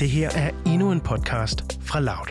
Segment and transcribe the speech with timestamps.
[0.00, 2.26] Det her er endnu en podcast fra Loud.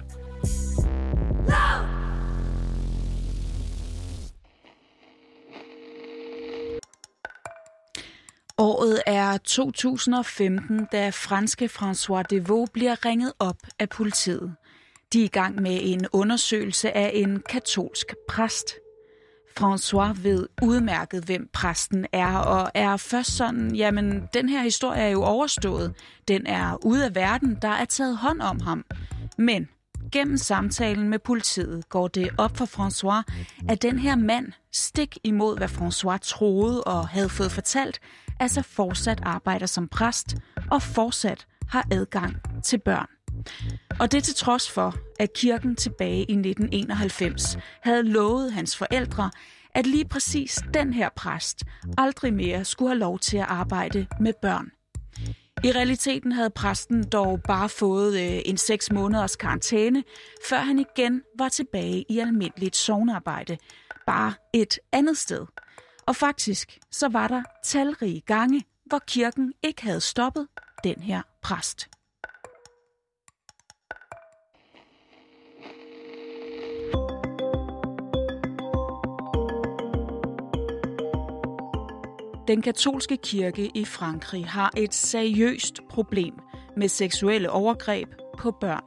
[8.58, 14.56] Året er 2015, da franske François Devaux bliver ringet op af politiet.
[15.14, 18.76] De er i gang med en undersøgelse af en katolsk præst.
[19.60, 25.10] François ved udmærket, hvem præsten er, og er først sådan, jamen, den her historie er
[25.10, 25.94] jo overstået.
[26.28, 28.86] Den er ude af verden, der er taget hånd om ham.
[29.38, 29.68] Men
[30.12, 33.24] gennem samtalen med politiet går det op for François,
[33.70, 38.00] at den her mand, stik imod hvad François troede og havde fået fortalt,
[38.40, 40.38] altså fortsat arbejder som præst
[40.72, 43.08] og fortsat har adgang til børn.
[44.00, 49.32] Og det til trods for, at kirken tilbage i 1991 havde lovet hans forældre,
[49.76, 51.64] at lige præcis den her præst
[51.98, 54.72] aldrig mere skulle have lov til at arbejde med børn.
[55.64, 60.04] I realiteten havde præsten dog bare fået øh, en seks måneders karantæne,
[60.50, 63.58] før han igen var tilbage i almindeligt sovnarbejde,
[64.06, 65.46] bare et andet sted.
[66.08, 70.48] Og faktisk så var der talrige gange, hvor kirken ikke havde stoppet
[70.84, 71.90] den her præst.
[82.50, 86.34] Den katolske kirke i Frankrig har et seriøst problem
[86.78, 88.84] med seksuelle overgreb på børn.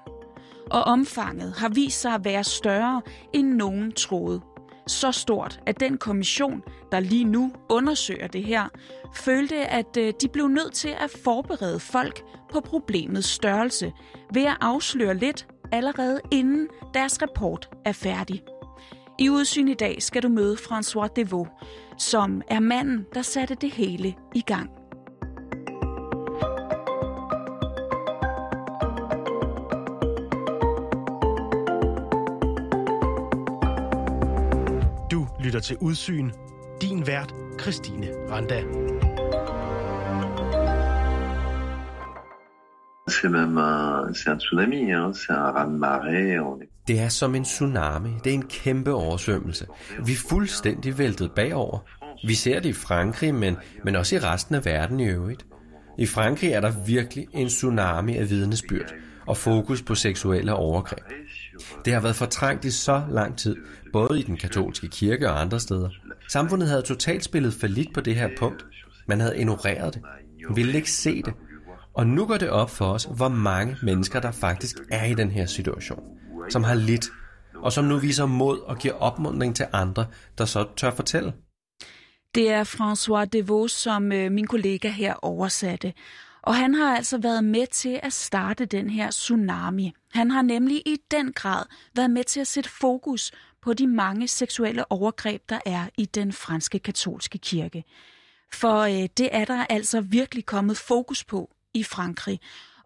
[0.71, 3.03] Og omfanget har vist sig at være større
[3.33, 4.41] end nogen troede.
[4.87, 8.69] Så stort, at den kommission, der lige nu undersøger det her,
[9.15, 13.93] følte, at øh, de blev nødt til at forberede folk på problemets størrelse
[14.35, 18.43] ved at afsløre lidt allerede inden deres rapport er færdig.
[19.19, 21.49] I Udsyn i dag skal du møde François Devaux,
[21.99, 24.71] som er manden, der satte det hele i gang.
[35.11, 36.31] Du lytter til Udsyn.
[36.81, 38.63] Din vært, Christine Randa.
[43.09, 45.13] C'est même un, c'est un tsunami, hein.
[45.13, 46.41] c'est un raz-de-marée.
[46.41, 46.72] On est...
[46.89, 48.11] Det er som en tsunami.
[48.25, 49.67] Det er en kæmpe oversvømmelse.
[50.05, 51.79] Vi er fuldstændig væltet bagover.
[52.27, 55.47] Vi ser det i Frankrig, men, men også i resten af verden i øvrigt.
[55.99, 58.95] I Frankrig er der virkelig en tsunami af vidnesbyrd
[59.27, 61.05] og fokus på seksuelle overgreb.
[61.85, 63.57] Det har været fortrængt i så lang tid,
[63.93, 65.89] både i den katolske kirke og andre steder.
[66.29, 68.65] Samfundet havde totalt spillet falit på det her punkt.
[69.07, 70.03] Man havde ignoreret det.
[70.49, 71.35] Man ville ikke se det.
[71.95, 75.31] Og nu går det op for os, hvor mange mennesker der faktisk er i den
[75.31, 76.03] her situation,
[76.51, 77.07] som har lidt,
[77.55, 80.07] og som nu viser mod og giver opmuntring til andre,
[80.39, 81.33] der så tør fortælle.
[82.35, 85.93] Det er François Devaux, som øh, min kollega her oversatte.
[86.43, 89.93] Og han har altså været med til at starte den her tsunami.
[90.13, 91.65] Han har nemlig i den grad
[91.97, 93.33] været med til at sætte fokus
[93.63, 97.85] på de mange seksuelle overgreb, der er i den franske katolske kirke.
[98.53, 102.41] For øh, det er der altså virkelig kommet fokus på i Frankrig.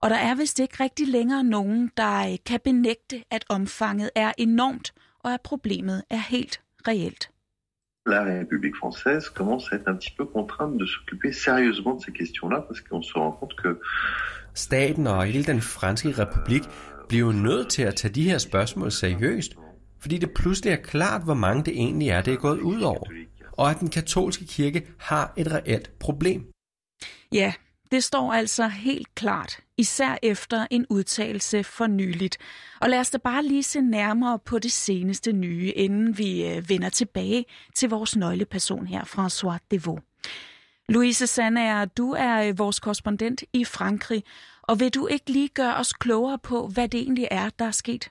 [0.06, 4.32] Og der er vist ikke rigtig længere nogen, der øh, kan benægte, at omfanget er
[4.38, 7.30] enormt, og at problemet er helt reelt.
[8.14, 12.12] La République française commence à être un petit peu contrainte de s'occuper sérieusement de ces
[12.20, 13.70] questions-là, parce qu'on se rend compte que
[14.54, 16.62] Staten og hele den franske republik
[17.08, 19.52] bliver jo nødt til at tage de her spørgsmål seriøst,
[20.00, 23.06] fordi det pludselig er klart, hvor mange det egentlig er, det er gået ud over,
[23.52, 26.46] og at den katolske kirke har et reelt problem.
[27.32, 27.52] Ja,
[27.90, 32.38] det står altså helt klart, især efter en udtalelse for nyligt.
[32.80, 36.68] Og lad os da bare lige se nærmere på det seneste nye, inden vi øh,
[36.68, 37.44] vender tilbage
[37.74, 40.02] til vores nøgleperson her, François Devaux.
[40.88, 44.24] Louise Sander, du er øh, vores korrespondent i Frankrig,
[44.62, 47.70] og vil du ikke lige gøre os klogere på, hvad det egentlig er, der er
[47.70, 48.10] sket?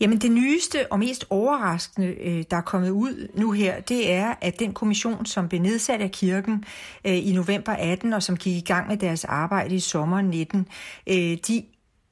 [0.00, 4.34] Jamen det nyeste og mest overraskende, øh, der er kommet ud nu her, det er,
[4.40, 6.64] at den kommission, som blev nedsat af kirken
[7.04, 10.66] øh, i november 18, og som gik i gang med deres arbejde i sommeren 19,
[11.06, 11.64] øh, de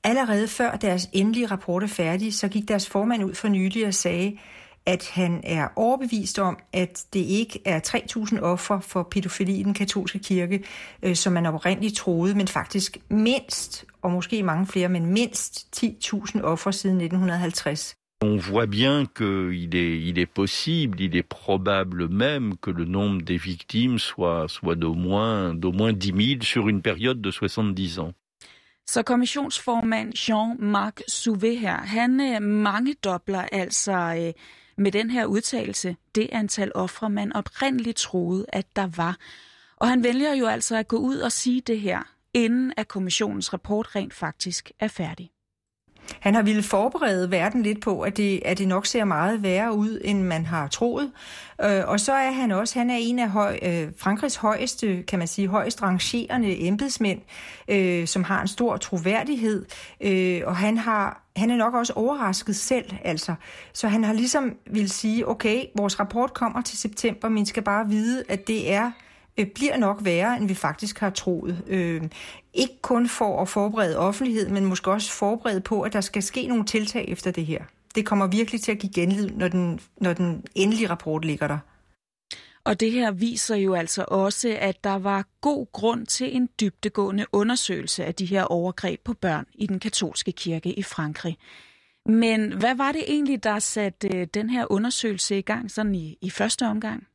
[0.05, 3.95] allerede før deres endelige rapport er færdig, så gik deres formand ud for nylig og
[3.95, 4.39] sagde,
[4.87, 7.81] at han er overbevist om, at det ikke er
[8.35, 10.65] 3.000 ofre for pædofili i den katolske kirke,
[11.03, 16.43] øh, som man oprindeligt troede, men faktisk mindst, og måske mange flere, men mindst 10.000
[16.43, 17.95] ofre siden 1950.
[18.21, 23.23] On voit bien qu'il est, il est possible, il est probable même que le nombre
[23.23, 27.99] des victimes soit, soit d'au moins, d'au moins 10 000 sur une période de 70
[28.00, 28.12] ans.
[28.87, 34.33] Så kommissionsformand Jean-Marc Souvé her, han øh, mange dobler altså øh,
[34.79, 39.17] med den her udtalelse det antal ofre, man oprindeligt troede, at der var.
[39.77, 42.03] Og han vælger jo altså at gå ud og sige det her,
[42.44, 45.31] inden at kommissionens rapport rent faktisk er færdig.
[46.20, 49.75] Han har ville forberede verden lidt på, at det, at det nok ser meget værre
[49.75, 51.12] ud, end man har troet.
[51.64, 55.19] Øh, og så er han også, han er en af høj, øh, Frankrigs højeste, kan
[55.19, 57.20] man sige, højst rangerende embedsmænd,
[57.69, 59.67] øh, som har en stor troværdighed,
[60.00, 63.35] øh, og han har han er nok også overrasket selv, altså.
[63.73, 67.88] Så han har ligesom vil sige, okay, vores rapport kommer til september, men skal bare
[67.88, 68.90] vide, at det er
[69.38, 71.64] Øh, bliver nok værre, end vi faktisk har troet.
[71.67, 72.02] Øh,
[72.55, 76.46] ikke kun for at forberede offentlighed, men måske også forberede på, at der skal ske
[76.46, 77.64] nogle tiltag efter det her.
[77.94, 81.58] Det kommer virkelig til at give genlyd, når den, når den endelige rapport ligger der.
[82.64, 87.26] Og det her viser jo altså også, at der var god grund til en dybtegående
[87.32, 91.37] undersøgelse af de her overgreb på børn i den katolske kirke i Frankrig.
[92.06, 96.19] Men hvad var det egentlig, der satte øh, den her undersøgelse i gang sådan i,
[96.20, 97.06] i første omgang?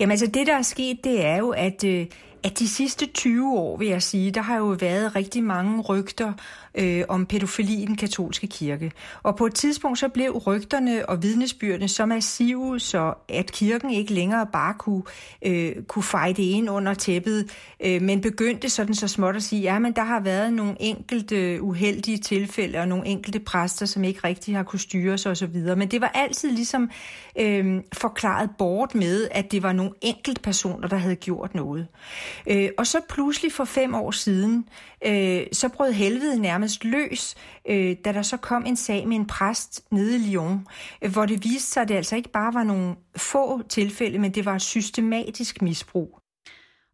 [0.00, 2.06] Jamen altså det, der er sket, det er jo, at, øh,
[2.42, 6.32] at de sidste 20 år, vil jeg sige, der har jo været rigtig mange rygter
[6.74, 8.92] øh, om pædofili i den katolske kirke.
[9.22, 14.14] Og på et tidspunkt så blev rygterne og vidnesbyrdene så massive, så at kirken ikke
[14.14, 15.02] længere bare kunne,
[15.42, 17.50] øh, kunne fejde det ind under tæppet,
[17.84, 21.62] øh, men begyndte sådan så småt at sige, ja, men der har været nogle enkelte
[21.62, 25.56] uheldige tilfælde og nogle enkelte præster, som ikke rigtig har kunne styre sig osv.
[25.76, 26.90] Men det var altid ligesom
[27.38, 31.86] øh, forklaret bort med, at det var nogle enkelte personer, der havde gjort noget.
[32.46, 34.68] Øh, og så pludselig for fem år siden,
[35.06, 37.34] øh, så brød helvede nærmest løs,
[37.68, 40.66] øh, da der så kom en sag med en præst nede i Lyon,
[41.02, 44.34] øh, hvor det viste sig, at det altså ikke bare var nogle få tilfælde, men
[44.34, 46.20] det var et systematisk misbrug.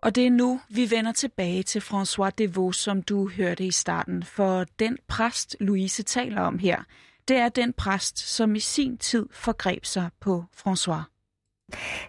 [0.03, 4.23] Og det er nu, vi vender tilbage til François Devaux, som du hørte i starten.
[4.23, 6.83] For den præst, Louise taler om her,
[7.29, 11.16] det er den præst, som i sin tid forgreb sig på François.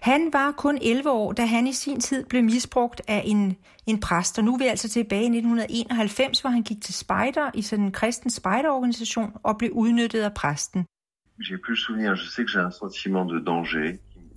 [0.01, 3.99] Han var kun 11 år, da han i sin tid blev misbrugt af en, en
[3.99, 7.61] præst, og nu er vi altså tilbage i 1991, hvor han gik til spejder i
[7.61, 10.85] sådan en kristen spejderorganisation og blev udnyttet af præsten.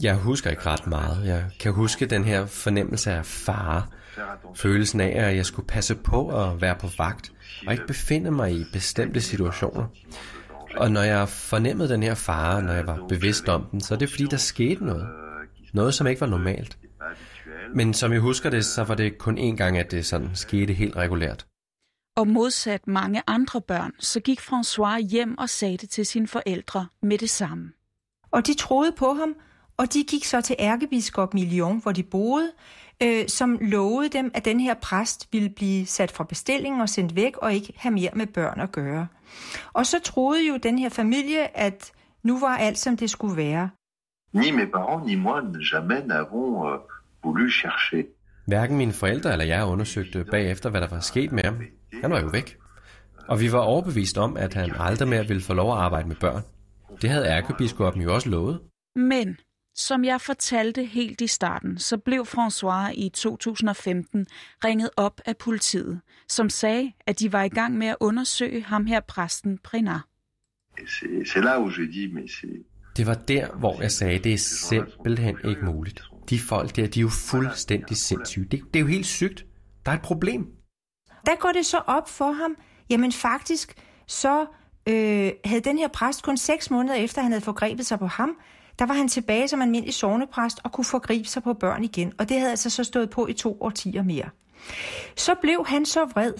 [0.02, 1.26] Jeg husker ikke ret meget.
[1.26, 3.82] Jeg kan huske den her fornemmelse af fare.
[4.54, 7.32] Følelsen af, at jeg skulle passe på at være på vagt,
[7.66, 9.86] og ikke befinde mig i bestemte situationer.
[10.76, 13.98] Og når jeg fornemmede den her fare, når jeg var bevidst om den, så er
[13.98, 15.08] det fordi, der skete noget.
[15.72, 16.78] Noget, som ikke var normalt.
[17.74, 20.72] Men som jeg husker det, så var det kun én gang, at det sådan skete
[20.72, 21.46] helt regulært.
[22.16, 26.86] Og modsat mange andre børn, så gik François hjem og sagde det til sine forældre
[27.02, 27.72] med det samme.
[28.30, 29.34] Og de troede på ham,
[29.80, 32.50] og de gik så til ærkebiskop Million, hvor de boede,
[33.02, 37.16] øh, som lovede dem, at den her præst ville blive sat fra bestilling og sendt
[37.16, 39.06] væk og ikke have mere med børn at gøre.
[39.72, 41.92] Og så troede jo den her familie, at
[42.22, 43.70] nu var alt, som det skulle være.
[44.32, 45.40] Ni mes parents, ni moi,
[45.72, 46.78] jamais n'avons euh,
[47.24, 48.04] voulu chercher.
[48.46, 51.56] Hverken mine forældre eller jeg undersøgte bagefter, hvad der var sket med ham.
[52.02, 52.56] Han var jo væk.
[53.28, 56.16] Og vi var overbevist om, at han aldrig mere ville få lov at arbejde med
[56.16, 56.42] børn.
[57.02, 58.60] Det havde ærkebiskoppen jo også lovet.
[58.96, 59.36] Men
[59.74, 64.26] som jeg fortalte helt i starten, så blev François i 2015
[64.64, 68.86] ringet op af politiet, som sagde, at de var i gang med at undersøge ham
[68.86, 70.00] her præsten Prinard.
[72.96, 76.02] Det var der, hvor jeg sagde, at det er simpelthen ikke muligt.
[76.30, 78.44] De folk der, de er jo fuldstændig sindssyge.
[78.44, 79.46] Det, det er jo helt sygt.
[79.86, 80.46] Der er et problem.
[81.26, 82.56] Der går det så op for ham,
[82.90, 83.74] jamen faktisk,
[84.06, 84.46] så
[84.88, 88.36] øh, havde den her præst kun seks måneder efter, han havde forgrebet sig på ham,
[88.80, 92.28] der var han tilbage som almindelig sovnepræst og kunne forgribe sig på børn igen, og
[92.28, 94.28] det havde altså så stået på i to årtier mere.
[95.16, 96.32] Så blev han så vred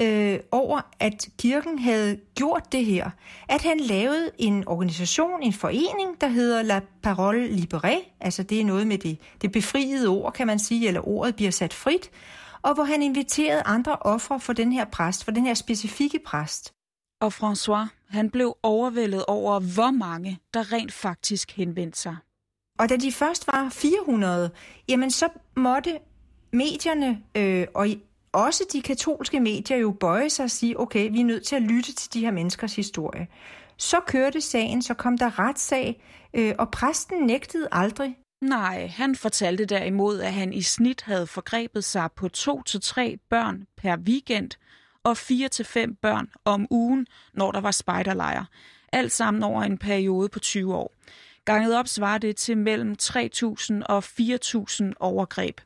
[0.00, 3.10] øh, over, at kirken havde gjort det her,
[3.48, 8.64] at han lavede en organisation, en forening, der hedder La Parole Libérée, altså det er
[8.64, 12.10] noget med det, det befriede ord, kan man sige, eller ordet bliver sat frit,
[12.62, 16.72] og hvor han inviterede andre ofre for den her præst, for den her specifikke præst.
[17.20, 22.16] Og François, han blev overvældet over, hvor mange, der rent faktisk henvendte sig.
[22.78, 24.50] Og da de først var 400,
[24.88, 25.98] jamen så måtte
[26.52, 27.86] medierne, øh, og
[28.32, 31.62] også de katolske medier, jo bøje sig og sige, okay, vi er nødt til at
[31.62, 33.28] lytte til de her menneskers historie.
[33.76, 36.02] Så kørte sagen, så kom der retssag,
[36.34, 38.16] øh, og præsten nægtede aldrig.
[38.40, 43.18] Nej, han fortalte derimod, at han i snit havde forgrebet sig på to til tre
[43.30, 44.50] børn per weekend–
[45.06, 48.44] og 4 til fem børn om ugen, når der var spejderlejr.
[48.92, 50.94] Alt sammen over en periode på 20 år.
[51.44, 55.60] Ganget op svarer det til mellem 3.000 og 4.000 overgreb.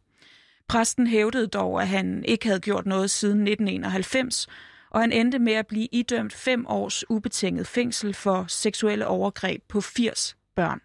[0.69, 4.47] Præsten hævdede dog, at han ikke havde gjort noget siden 1991,
[4.91, 9.81] og han endte med at blive idømt fem års ubetinget fængsel for seksuelle overgreb på
[9.81, 10.81] 80 børn.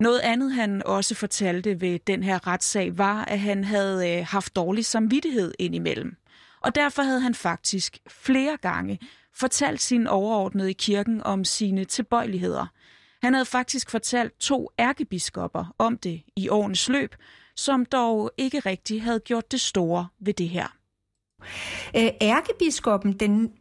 [0.00, 4.56] Noget andet, han også fortalte ved den her retssag, var, at han havde øh, haft
[4.56, 6.16] dårlig samvittighed indimellem.
[6.62, 8.98] Og derfor havde han faktisk flere gange
[9.34, 12.66] fortalt sin overordnede i kirken om sine tilbøjeligheder.
[13.22, 17.14] Han havde faktisk fortalt to ærkebiskopper om det i årenes løb,
[17.56, 20.66] som dog ikke rigtig havde gjort det store ved det her.
[21.96, 23.52] Øh, ærkebiskoppen, den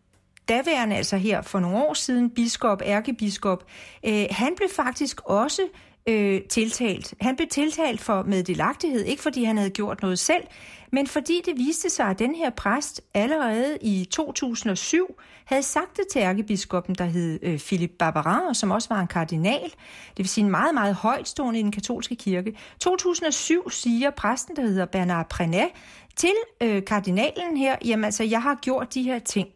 [0.47, 3.63] daværende, altså her for nogle år siden, biskop, ærkebiskop,
[4.05, 5.61] øh, han blev faktisk også
[6.07, 7.13] øh, tiltalt.
[7.21, 10.43] Han blev tiltalt for meddelagtighed, ikke fordi han havde gjort noget selv,
[10.91, 15.15] men fordi det viste sig, at den her præst allerede i 2007
[15.45, 19.63] havde sagt det til ærkebiskoppen, der hed øh, Philip Barbarin, som også var en kardinal,
[19.63, 22.57] det vil sige en meget, meget højtstående i den katolske kirke.
[22.79, 25.69] 2007 siger præsten, der hedder Bernard Prenet,
[26.15, 29.47] til øh, kardinalen her, jamen altså, jeg har gjort de her ting.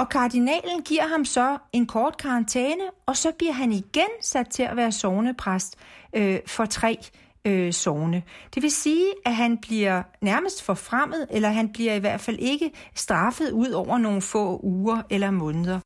[0.00, 4.62] Og kardinalen giver ham så en kort karantæne, og så bliver han igen sat til
[4.62, 5.76] at være sovnepræst
[6.16, 6.98] øh, for tre
[7.44, 8.22] øh, sovne.
[8.54, 12.70] Det vil sige, at han bliver nærmest forfremmet, eller han bliver i hvert fald ikke
[12.94, 15.80] straffet ud over nogle få uger eller måneder.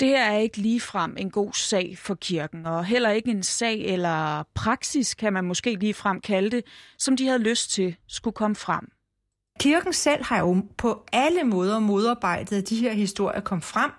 [0.00, 3.80] Det her er ikke ligefrem en god sag for kirken, og heller ikke en sag
[3.80, 6.64] eller praksis, kan man måske ligefrem kalde det,
[6.98, 8.92] som de havde lyst til skulle komme frem.
[9.62, 13.90] Kirken selv har jo på alle måder modarbejdet, at de her historier kom frem.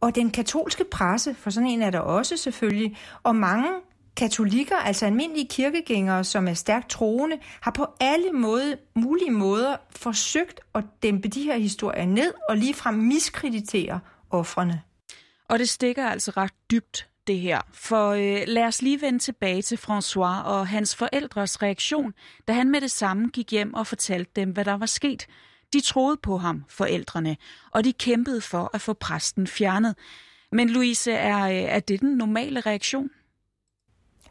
[0.00, 3.68] Og den katolske presse, for sådan en er der også selvfølgelig, og mange
[4.16, 10.60] katolikker, altså almindelige kirkegængere, som er stærkt troende, har på alle måde, mulige måder forsøgt
[10.74, 14.82] at dæmpe de her historier ned og ligefrem miskreditere offrene.
[15.48, 17.60] Og det stikker altså ret dybt det her.
[17.72, 22.14] For øh, lad os lige vende tilbage til François og hans forældres reaktion,
[22.48, 25.26] da han med det samme gik hjem og fortalte dem, hvad der var sket.
[25.72, 27.36] De troede på ham, forældrene,
[27.70, 29.96] og de kæmpede for at få præsten fjernet.
[30.52, 33.10] Men Louise, er, øh, er det den normale reaktion?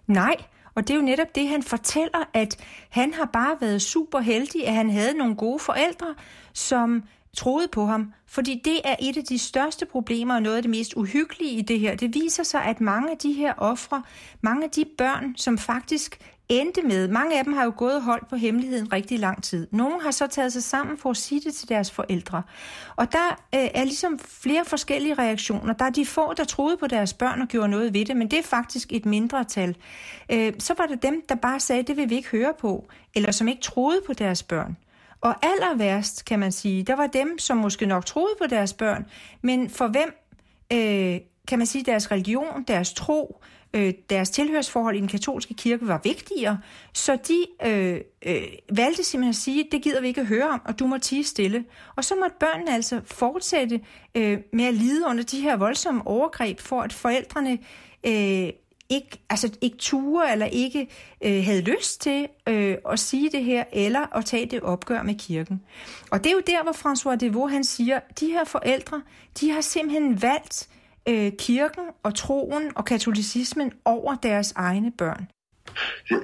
[0.08, 0.36] Nej,
[0.76, 2.58] og det er jo netop det, han fortæller, at
[2.90, 6.16] han har bare været super heldig, at han havde nogle gode forældre,
[6.54, 7.04] som
[7.38, 10.72] troede på ham, fordi det er et af de største problemer og noget af det
[10.72, 11.96] mest uhyggelige i det her.
[11.96, 14.04] Det viser sig, at mange af de her ofre,
[14.42, 16.20] mange af de børn, som faktisk
[16.50, 19.68] endte med, mange af dem har jo gået og holdt på hemmeligheden rigtig lang tid.
[19.72, 22.44] Nogle har så taget sig sammen for at sige det til deres forældre.
[22.96, 25.74] Og der øh, er ligesom flere forskellige reaktioner.
[25.74, 28.32] Der er de få, der troede på deres børn og gjorde noget ved det, men
[28.32, 29.76] det er faktisk et mindre tal.
[30.32, 33.32] Øh, så var det dem, der bare sagde, det vil vi ikke høre på, eller
[33.32, 34.78] som ikke troede på deres børn.
[35.22, 38.74] Og aller værst, kan man sige, der var dem, som måske nok troede på deres
[38.74, 39.06] børn,
[39.42, 40.14] men for hvem,
[40.74, 43.42] øh, kan man sige, deres religion, deres tro,
[43.74, 46.60] øh, deres tilhørsforhold i den katolske kirke var vigtigere,
[46.94, 50.62] så de øh, øh, valgte simpelthen at sige, det gider vi ikke at høre om,
[50.66, 51.66] og du må tige stille.
[51.96, 53.82] Og så måtte børnene altså fortsætte
[54.16, 57.58] øh, med at lide under de her voldsomme overgreb, for at forældrene
[58.06, 58.50] øh,
[58.90, 60.88] ikke, altså ikke ture eller ikke
[61.26, 65.16] øh, havde lyst til øh, at sige det her, eller at tage det opgør med
[65.16, 65.62] kirken.
[66.12, 69.02] Og det er jo der, hvor François Devaux han siger, de her forældre,
[69.40, 70.70] de har simpelthen valgt
[71.10, 75.28] øh, kirken og troen og katolicismen over deres egne børn.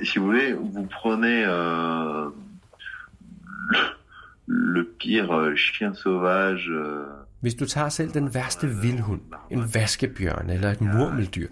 [0.03, 2.31] Si vous voulez, vous prenez euh,
[4.48, 6.69] le, pire euh, chien sauvage.
[6.69, 7.07] Euh,
[7.41, 11.48] Hvis du tager selv den værste vildhund, en vaskebjørn eller et murmeldyr,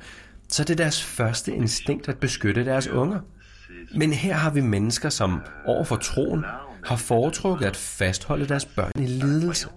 [0.53, 3.19] så er det deres første instinkt at beskytte deres unger.
[3.95, 6.45] Men her har vi mennesker, som over for troen
[6.85, 9.67] har foretrukket at fastholde deres børn i lidelse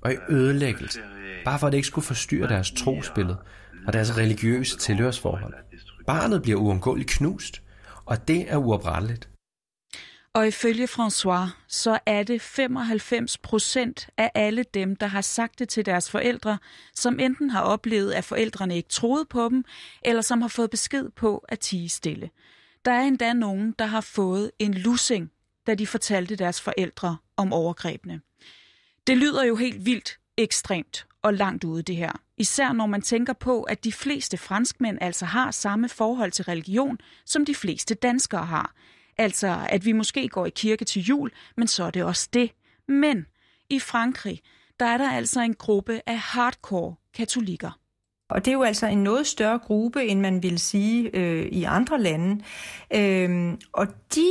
[0.00, 1.00] og i ødelæggelse,
[1.44, 3.36] bare for at det ikke skulle forstyrre deres trosbillede
[3.86, 5.54] og deres religiøse tilhørsforhold.
[6.06, 7.62] Barnet bliver uundgåeligt knust,
[8.06, 9.28] og det er uopretteligt.
[10.36, 15.68] Og ifølge François, så er det 95 procent af alle dem, der har sagt det
[15.68, 16.58] til deres forældre,
[16.94, 19.64] som enten har oplevet, at forældrene ikke troede på dem,
[20.02, 22.30] eller som har fået besked på at tige stille.
[22.84, 25.30] Der er endda nogen, der har fået en lussing,
[25.66, 28.20] da de fortalte deres forældre om overgrebene.
[29.06, 32.12] Det lyder jo helt vildt ekstremt og langt ude det her.
[32.38, 36.98] Især når man tænker på, at de fleste franskmænd altså har samme forhold til religion,
[37.24, 38.74] som de fleste danskere har–
[39.18, 42.50] Altså, at vi måske går i kirke til jul, men så er det også det.
[42.88, 43.26] Men
[43.70, 44.40] i Frankrig,
[44.80, 47.78] der er der altså en gruppe af hardcore katolikker.
[48.28, 51.64] Og det er jo altså en noget større gruppe, end man vil sige øh, i
[51.64, 52.44] andre lande.
[52.94, 54.28] Øhm, og de,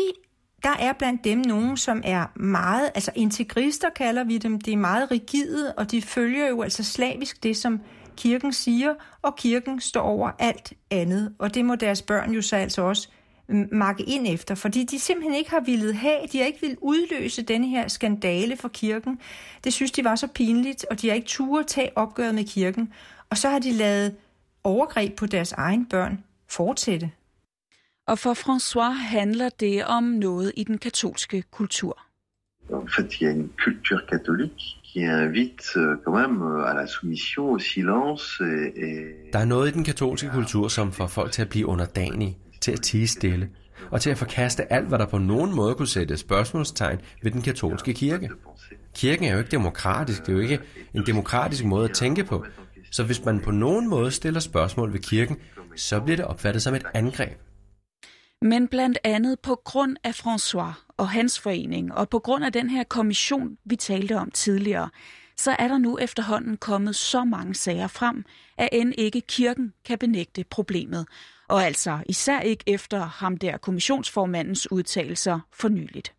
[0.64, 4.78] der er blandt dem nogen, som er meget, altså integrister kalder vi dem, de er
[4.78, 7.82] meget rigide, og de følger jo altså slavisk det, som
[8.18, 11.36] kirken siger, og kirken står over alt andet.
[11.40, 13.10] Og det må deres børn jo så altså også
[13.72, 17.42] makke ind efter, fordi de simpelthen ikke har ville have, de har ikke vil udløse
[17.42, 19.20] denne her skandale for kirken.
[19.64, 22.94] Det synes de var så pinligt, og de har ikke turde tage opgøret med kirken.
[23.30, 24.16] Og så har de lavet
[24.64, 27.12] overgreb på deres egen børn fortsætte.
[28.08, 32.02] Og for François handler det om noget i den katolske kultur.
[32.70, 36.74] En fait, il y a une culture catholique qui invite euh, quand même euh, à
[36.74, 39.34] la soumission, au silence et, et...
[39.34, 42.72] Der er noget i den katolske kultur, som får folk til at blive underdanige, til
[42.72, 43.50] at tige stille,
[43.92, 47.42] og til at forkaste alt, hvad der på nogen måde kunne sætte spørgsmålstegn ved den
[47.42, 48.30] katolske kirke.
[48.96, 50.60] Kirken er jo ikke demokratisk, det er jo ikke
[50.94, 52.46] en demokratisk måde at tænke på.
[52.92, 55.38] Så hvis man på nogen måde stiller spørgsmål ved kirken,
[55.76, 57.40] så bliver det opfattet som et angreb.
[58.42, 62.70] Men blandt andet på grund af François og hans forening, og på grund af den
[62.70, 64.90] her kommission, vi talte om tidligere,
[65.38, 68.26] så er der nu efterhånden kommet så mange sager frem,
[68.58, 71.06] at end ikke kirken kan benægte problemet.
[71.48, 76.14] Og altså især ikke efter ham der kommissionsformandens udtalelser for nyligt.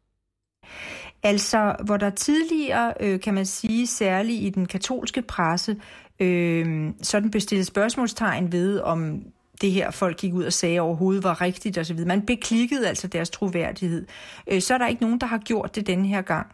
[1.23, 5.81] Altså, hvor der tidligere, øh, kan man sige, særligt i den katolske presse,
[6.21, 9.23] øh, sådan bestillet spørgsmålstegn ved, om
[9.61, 12.07] det her folk gik ud og sagde overhovedet var rigtigt osv.
[12.07, 14.07] Man beklikkede altså deres troværdighed.
[14.47, 16.47] Øh, så er der ikke nogen, der har gjort det denne her gang.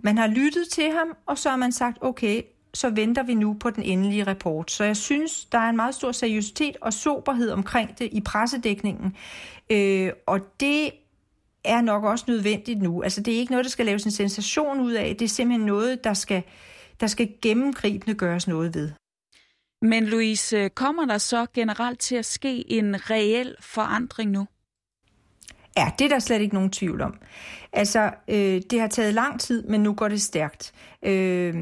[0.00, 2.42] Man har lyttet til ham, og så har man sagt, okay,
[2.74, 4.70] så venter vi nu på den endelige rapport.
[4.70, 9.16] Så jeg synes, der er en meget stor seriøsitet og soberhed omkring det i pressedækningen.
[9.70, 10.90] Øh, og det
[11.64, 13.02] er nok også nødvendigt nu.
[13.02, 15.16] Altså det er ikke noget, der skal laves en sensation ud af.
[15.16, 16.42] Det er simpelthen noget, der skal,
[17.00, 18.90] der skal gennemgribende gøres noget ved.
[19.82, 24.46] Men Louise, kommer der så generelt til at ske en reel forandring nu?
[25.78, 27.14] Ja, det er der slet ikke nogen tvivl om.
[27.72, 30.72] Altså, øh, det har taget lang tid, men nu går det stærkt.
[31.02, 31.54] Øh,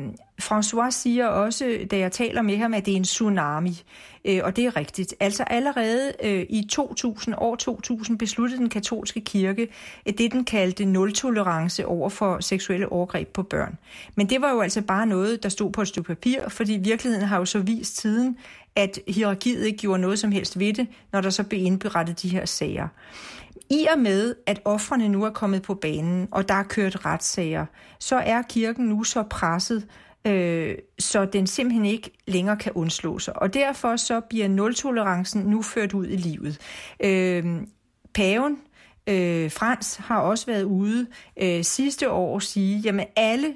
[0.42, 3.82] François siger også, da jeg taler med ham, at det er en tsunami.
[4.24, 5.14] Øh, og det er rigtigt.
[5.20, 9.68] Altså allerede øh, i 2000, år 2000, besluttede den katolske kirke
[10.06, 13.78] at det, den kaldte nul-tolerance over for seksuelle overgreb på børn.
[14.14, 17.26] Men det var jo altså bare noget, der stod på et stykke papir, fordi virkeligheden
[17.26, 18.36] har jo så vist tiden,
[18.76, 22.28] at hierarkiet ikke gjorde noget som helst ved det, når der så blev indberettet de
[22.28, 22.88] her sager.
[23.70, 27.66] I og med, at offrene nu er kommet på banen, og der er kørt retssager,
[28.00, 29.88] så er kirken nu så presset,
[30.26, 33.42] øh, så den simpelthen ikke længere kan undslå sig.
[33.42, 36.58] Og derfor så bliver nul-tolerancen nu ført ud i livet.
[37.00, 37.44] Øh,
[38.14, 38.58] paven,
[39.06, 41.06] øh, Frans, har også været ude
[41.42, 43.54] øh, sidste år og sige, jamen alle,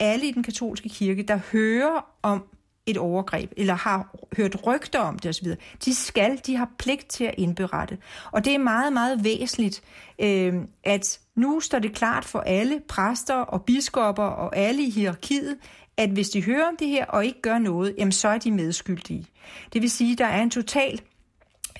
[0.00, 2.44] alle i den katolske kirke, der hører om
[2.90, 5.48] et overgreb, eller har hørt rygter om det osv.,
[5.84, 7.98] de skal, de har pligt til at indberette.
[8.32, 9.82] Og det er meget, meget væsentligt,
[10.18, 15.56] øh, at nu står det klart for alle præster og biskopper og alle i hierarkiet,
[15.96, 18.50] at hvis de hører om det her og ikke gør noget, jamen så er de
[18.50, 19.26] medskyldige.
[19.72, 21.00] Det vil sige, at der er en total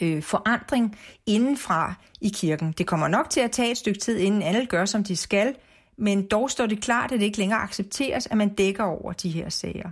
[0.01, 2.75] øh, forandring indenfra i kirken.
[2.79, 5.55] Det kommer nok til at tage et stykke tid, inden alle gør, som de skal,
[5.99, 9.31] men dog står det klart, at det ikke længere accepteres, at man dækker over de
[9.31, 9.91] her sager.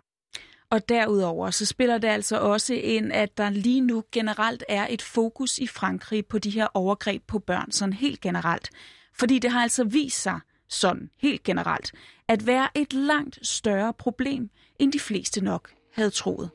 [0.71, 5.03] Og derudover så spiller det altså også ind, at der lige nu generelt er et
[5.03, 8.71] fokus i Frankrig på de her overgreb på børn, sådan helt generelt.
[9.19, 11.93] Fordi det har altså vist sig, sådan helt generelt,
[12.29, 16.51] at være et langt større problem, end de fleste nok havde troet.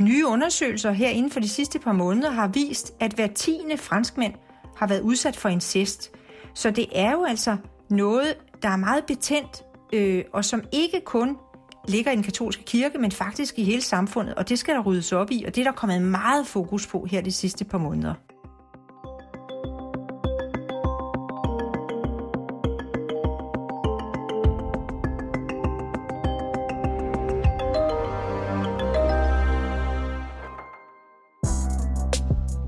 [0.00, 4.34] Nye undersøgelser her inden for de sidste par måneder har vist, at hver tiende franskmænd
[4.76, 6.10] har været udsat for incest.
[6.54, 7.56] Så det er jo altså
[7.90, 11.36] noget, der er meget betændt, øh, og som ikke kun
[11.88, 15.12] ligger i den katolske kirke, men faktisk i hele samfundet, og det skal der ryddes
[15.12, 18.14] op i, og det er der kommet meget fokus på her de sidste par måneder.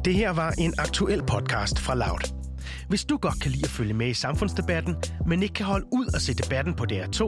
[0.04, 2.41] Det her var en aktuel podcast fra Loud.
[2.92, 6.06] Hvis du godt kan lide at følge med i samfundsdebatten, men ikke kan holde ud
[6.14, 7.18] og se debatten på DR2,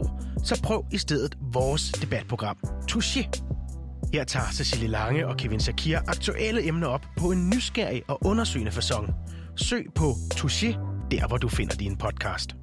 [0.44, 2.57] så prøv i stedet vores debatprogram
[2.92, 3.42] Touché.
[4.12, 8.72] Her tager Cecilie Lange og Kevin Shakir aktuelle emner op på en nysgerrig og undersøgende
[8.72, 9.12] façon.
[9.57, 10.66] Søg på Touché,
[11.11, 12.57] der hvor du finder din podcast.